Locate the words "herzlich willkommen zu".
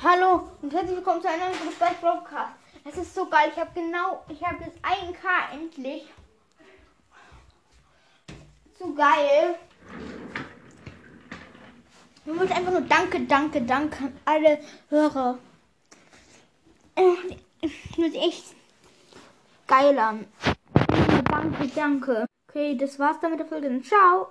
0.72-1.28